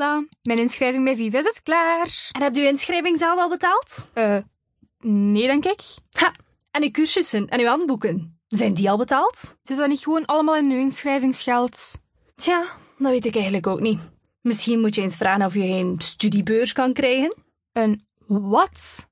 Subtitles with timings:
[0.00, 2.28] Voilà, mijn inschrijving bij Vives is klaar.
[2.32, 4.08] En hebt u inschrijving zelf al betaald?
[4.12, 4.36] Eh,
[5.00, 5.80] nee, denk ik.
[6.12, 6.34] Ha,
[6.70, 9.56] en uw cursussen en uw handboeken, zijn die al betaald?
[9.62, 12.02] Zit dat niet gewoon allemaal in uw inschrijvingsgeld?
[12.34, 12.64] Tja,
[12.98, 14.00] dat weet ik eigenlijk ook niet.
[14.40, 17.34] Misschien moet je eens vragen of je geen studiebeurs kan krijgen.
[17.72, 19.08] Een wat?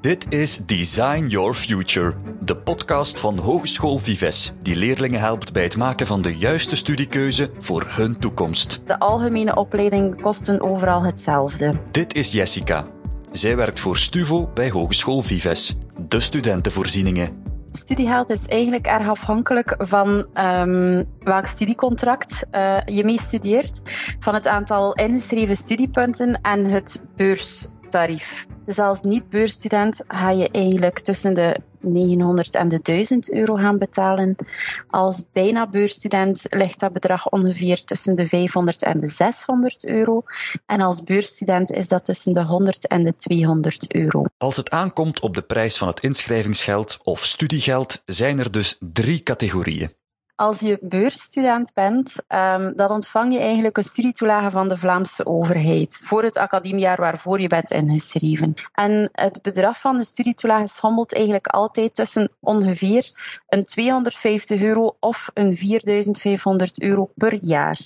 [0.00, 5.76] Dit is Design Your Future, de podcast van Hogeschool Vives, die leerlingen helpt bij het
[5.76, 8.82] maken van de juiste studiekeuze voor hun toekomst.
[8.86, 11.72] De algemene opleidingen kosten overal hetzelfde.
[11.90, 12.86] Dit is Jessica.
[13.32, 15.76] Zij werkt voor Stuvo bij Hogeschool Vives,
[16.08, 17.42] de studentenvoorzieningen.
[17.70, 23.80] Studiegeld is eigenlijk erg afhankelijk van um, welk studiecontract uh, je mee studeert,
[24.18, 28.46] van het aantal ingeschreven studiepunten en het beurstarief.
[28.64, 34.36] Dus als niet-beursstudent ga je eigenlijk tussen de 900 en de 1000 euro gaan betalen.
[34.90, 40.22] Als bijna beursstudent ligt dat bedrag ongeveer tussen de 500 en de 600 euro.
[40.66, 44.22] En als beursstudent is dat tussen de 100 en de 200 euro.
[44.38, 49.22] Als het aankomt op de prijs van het inschrijvingsgeld of studiegeld, zijn er dus drie
[49.22, 49.90] categorieën.
[50.36, 56.02] Als je beursstudent bent, um, dan ontvang je eigenlijk een studietoelage van de Vlaamse overheid
[56.04, 58.54] voor het academiejaar waarvoor je bent ingeschreven.
[58.72, 63.10] En het bedrag van de studietoelage schommelt eigenlijk altijd tussen ongeveer
[63.48, 67.78] een 250 euro of een 4500 euro per jaar.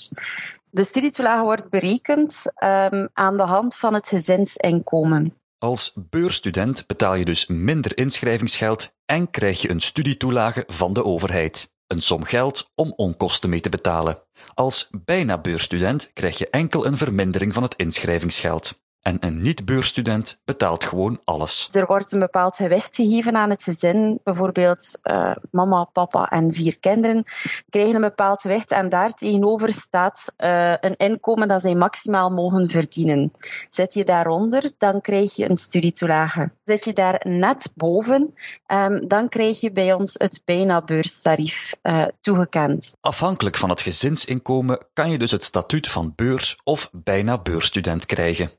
[0.71, 5.35] De studietoelage wordt berekend um, aan de hand van het gezinsinkomen.
[5.59, 11.77] Als beursstudent betaal je dus minder inschrijvingsgeld en krijg je een studietoelage van de overheid
[11.89, 14.23] een som geld om onkosten mee te betalen.
[14.55, 18.81] Als bijna beursstudent krijg je enkel een vermindering van het inschrijvingsgeld.
[19.09, 21.69] En een niet-beursstudent betaalt gewoon alles.
[21.73, 24.21] Er wordt een bepaald gewicht gegeven aan het gezin.
[24.25, 27.25] Bijvoorbeeld uh, mama, papa en vier kinderen
[27.71, 32.69] krijgen een bepaald gewicht en daar tegenover staat uh, een inkomen dat zij maximaal mogen
[32.69, 33.31] verdienen.
[33.69, 36.51] Zit je daaronder, dan krijg je een studietoelage.
[36.65, 38.35] Zit je daar net boven,
[38.67, 42.97] um, dan krijg je bij ons het bijna beurstarief uh, toegekend.
[43.01, 48.51] Afhankelijk van het gezinsinkomen kan je dus het statuut van beurs of bijna beursstudent krijgen.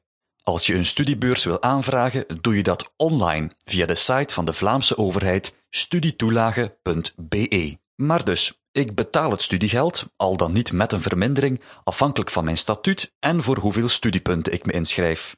[0.44, 4.54] Als je een studiebeurs wil aanvragen, doe je dat online via de site van de
[4.54, 7.78] Vlaamse overheid studietoelage.be.
[7.96, 12.58] Maar dus, ik betaal het studiegeld, al dan niet met een vermindering, afhankelijk van mijn
[12.58, 15.38] statuut en voor hoeveel studiepunten ik me inschrijf.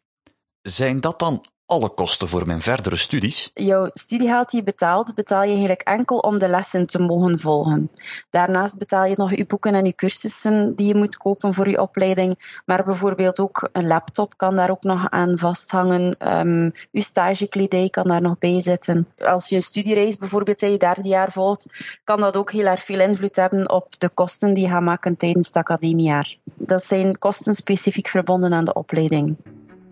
[0.62, 3.52] Zijn dat dan alle kosten voor mijn verdere studies?
[3.54, 7.90] Jouw studiegeld die je betaalt, betaal je eigenlijk enkel om de lessen te mogen volgen.
[8.30, 11.82] Daarnaast betaal je nog je boeken en je cursussen die je moet kopen voor je
[11.82, 12.62] opleiding.
[12.66, 16.16] Maar bijvoorbeeld ook een laptop kan daar ook nog aan vasthangen.
[16.38, 19.08] Um, je stagekledij kan daar nog bij zitten.
[19.18, 21.66] Als je een studiereis bijvoorbeeld in je derde jaar volgt,
[22.04, 25.18] kan dat ook heel erg veel invloed hebben op de kosten die je gaat maken
[25.18, 26.38] tijdens het academiejaar.
[26.56, 29.36] Dat zijn kosten specifiek verbonden aan de opleiding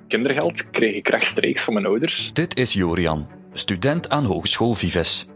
[0.09, 2.34] kindergeld kreeg ik rechtstreeks van mijn ouders.
[2.34, 5.28] Dit is Jorian, student aan Hogeschool Vives.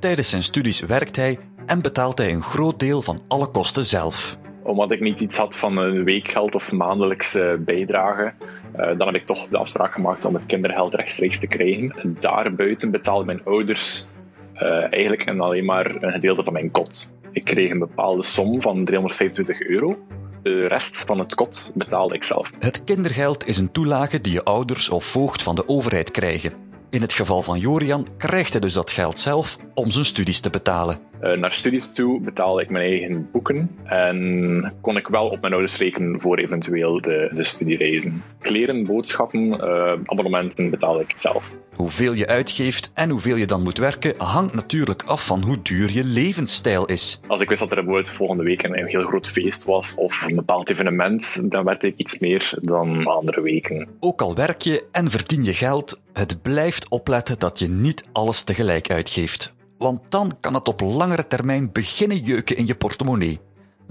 [0.00, 4.38] Tijdens zijn studies werkt hij en betaalt hij een groot deel van alle kosten zelf.
[4.62, 8.32] Omdat ik niet iets had van een weekgeld of maandelijkse bijdrage,
[8.72, 12.16] dan heb ik toch de afspraak gemaakt om het kindergeld rechtstreeks te krijgen.
[12.20, 14.06] Daarbuiten betaalden mijn ouders
[14.90, 17.12] eigenlijk en alleen maar een gedeelte van mijn kot.
[17.32, 19.98] Ik kreeg een bepaalde som van 325 euro.
[20.42, 22.50] De rest van het kot betaalde ik zelf.
[22.58, 26.52] Het kindergeld is een toelage die je ouders of voogd van de overheid krijgen.
[26.90, 30.50] In het geval van Jorian krijgt hij dus dat geld zelf om zijn studies te
[30.50, 30.98] betalen.
[31.22, 35.52] Uh, naar studies toe betaalde ik mijn eigen boeken en kon ik wel op mijn
[35.52, 38.22] ouders rekenen voor eventueel de, de studiereizen.
[38.40, 41.50] Kleren, boodschappen, uh, abonnementen betaalde ik zelf.
[41.74, 45.90] Hoeveel je uitgeeft en hoeveel je dan moet werken hangt natuurlijk af van hoe duur
[45.90, 47.20] je levensstijl is.
[47.26, 50.36] Als ik wist dat er bijvoorbeeld volgende week een heel groot feest was of een
[50.36, 53.88] bepaald evenement, dan werd ik iets meer dan andere weken.
[54.00, 58.42] Ook al werk je en verdien je geld, het blijft opletten dat je niet alles
[58.42, 63.38] tegelijk uitgeeft want dan kan het op langere termijn beginnen jeuken in je portemonnee.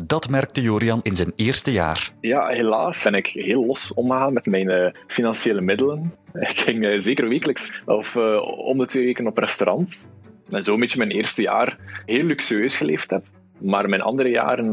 [0.06, 2.12] Dat merkte Jorian in zijn eerste jaar.
[2.22, 6.14] Ja, helaas ben ik heel los omgegaan met mijn uh, financiële middelen.
[6.52, 10.10] Ik ging uh, zeker wekelijks of uh, om de twee weken op restaurant.
[10.50, 13.26] En zo een beetje mijn eerste jaar heel luxueus geleefd heb.
[13.58, 14.72] Maar mijn andere jaren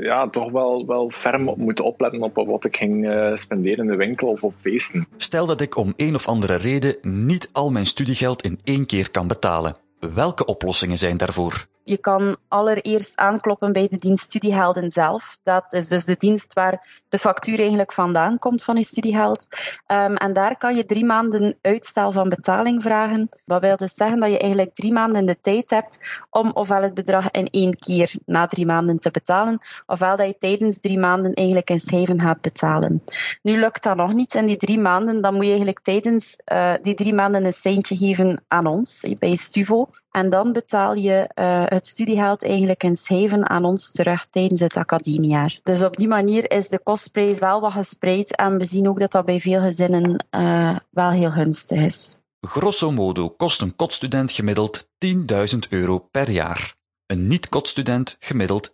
[0.00, 3.96] ja, toch wel, wel ferm op moeten opletten op wat ik ging spenderen in de
[3.96, 5.06] winkel of op feesten.
[5.16, 9.10] Stel dat ik om een of andere reden niet al mijn studiegeld in één keer
[9.10, 9.76] kan betalen.
[10.14, 11.66] Welke oplossingen zijn daarvoor?
[11.88, 15.38] Je kan allereerst aankloppen bij de dienst Studiehelden zelf.
[15.42, 19.46] Dat is dus de dienst waar de factuur eigenlijk vandaan komt van je studiegeld.
[19.86, 23.28] Um, en daar kan je drie maanden uitstel van betaling vragen.
[23.44, 25.98] Wat wil dus zeggen dat je eigenlijk drie maanden de tijd hebt
[26.30, 30.36] om ofwel het bedrag in één keer na drie maanden te betalen, ofwel dat je
[30.38, 33.02] tijdens drie maanden eigenlijk in schijven gaat betalen.
[33.42, 36.74] Nu lukt dat nog niet in die drie maanden, dan moet je eigenlijk tijdens uh,
[36.82, 39.88] die drie maanden een seintje geven aan ons, bij Stuvo.
[40.16, 44.76] En dan betaal je uh, het studiegeld eigenlijk in schijven aan ons terug tijdens het
[44.76, 45.58] academiejaar.
[45.62, 49.12] Dus op die manier is de kostprijs wel wat gespreid en we zien ook dat
[49.12, 52.16] dat bij veel gezinnen uh, wel heel gunstig is.
[52.40, 56.74] Grosso modo kost een kotstudent gemiddeld 10.000 euro per jaar.
[57.06, 58.70] Een niet-kotstudent gemiddeld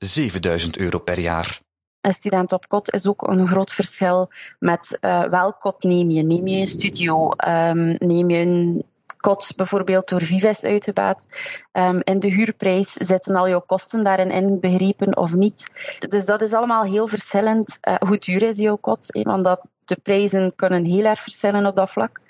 [0.64, 1.60] 7.000 euro per jaar.
[2.00, 6.22] Een student op kot is ook een groot verschil met uh, welk kot neem je.
[6.22, 8.84] Neem je een studio, um, neem je een
[9.22, 11.26] kot bijvoorbeeld door Vives uitgebaat.
[11.72, 15.70] Um, in de huurprijs zitten al jouw kosten daarin inbegrepen of niet.
[16.08, 17.78] Dus dat is allemaal heel verschillend.
[17.88, 19.06] Uh, hoe duur is jouw kot?
[19.22, 22.20] Want dat, de prijzen kunnen heel erg verschillen op dat vlak.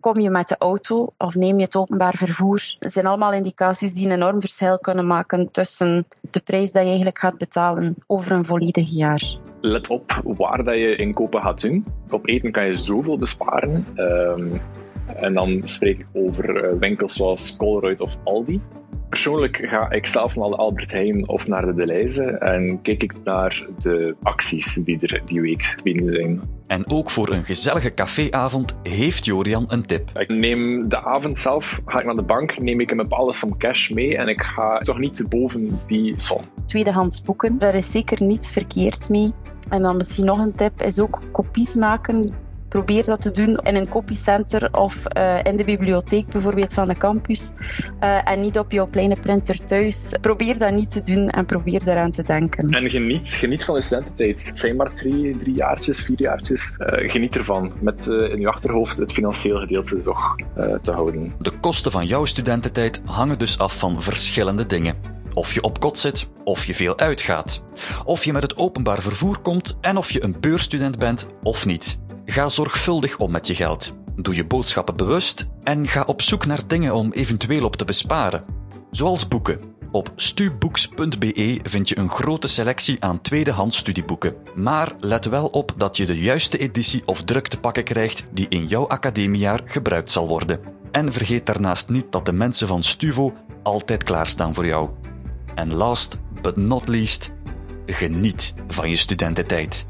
[0.00, 2.76] Kom je met de auto of neem je het openbaar vervoer?
[2.78, 6.88] Dat zijn allemaal indicaties die een enorm verschil kunnen maken tussen de prijs dat je
[6.88, 9.36] eigenlijk gaat betalen over een volledig jaar.
[9.60, 11.86] Let op waar dat je inkopen gaat doen.
[12.10, 13.86] Op eten kan je zoveel besparen.
[13.96, 14.60] Um,
[15.06, 18.60] en dan spreek ik over winkels zoals Colruyt of Aldi.
[19.08, 23.14] Persoonlijk ga ik zelf naar de Albert Heijn of naar de Deleuze en kijk ik
[23.24, 26.40] naar de acties die er die week binnen zijn.
[26.66, 30.10] En ook voor een gezellige caféavond heeft Jorian een tip.
[30.18, 33.56] Ik neem de avond zelf, ga ik naar de bank, neem ik een bepaalde som
[33.56, 36.40] cash mee en ik ga toch niet boven die som.
[36.66, 39.32] Tweedehands boeken, daar is zeker niets verkeerd mee.
[39.68, 42.34] En dan misschien nog een tip, is ook kopies maken
[42.72, 46.94] probeer dat te doen in een kopiecenter of uh, in de bibliotheek bijvoorbeeld van de
[46.94, 47.52] campus
[48.00, 50.06] uh, en niet op jouw kleine printer thuis.
[50.20, 52.70] Probeer dat niet te doen en probeer daaraan te denken.
[52.70, 54.46] En geniet, geniet van je studententijd.
[54.46, 56.76] Het zijn maar drie, drie jaartjes, vier jaartjes.
[56.78, 57.72] Uh, geniet ervan.
[57.80, 60.36] Met in je achterhoofd het financiële gedeelte toch
[60.82, 61.34] te houden.
[61.38, 64.94] De kosten van jouw studententijd hangen dus af van verschillende dingen.
[65.34, 67.64] Of je op kot zit, of je veel uitgaat.
[68.04, 72.00] Of je met het openbaar vervoer komt en of je een beursstudent bent of niet.
[72.24, 73.96] Ga zorgvuldig om met je geld.
[74.16, 78.44] Doe je boodschappen bewust en ga op zoek naar dingen om eventueel op te besparen.
[78.90, 79.60] Zoals boeken.
[79.90, 84.34] Op stubooks.be vind je een grote selectie aan tweedehands studieboeken.
[84.54, 88.46] Maar let wel op dat je de juiste editie of druk te pakken krijgt die
[88.48, 90.60] in jouw academiejaar gebruikt zal worden.
[90.90, 93.32] En vergeet daarnaast niet dat de mensen van Stuvo
[93.62, 94.90] altijd klaarstaan voor jou.
[95.54, 97.32] En last but not least,
[97.86, 99.86] geniet van je studententijd.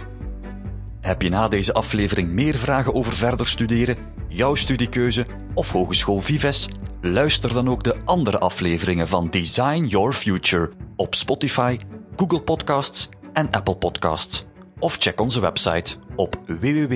[1.02, 3.96] Heb je na deze aflevering meer vragen over verder studeren,
[4.28, 6.68] jouw studiekeuze of Hogeschool Vives?
[7.00, 11.78] Luister dan ook de andere afleveringen van Design Your Future op Spotify,
[12.16, 14.46] Google Podcasts en Apple Podcasts.
[14.78, 16.92] Of check onze website op www.vives.be.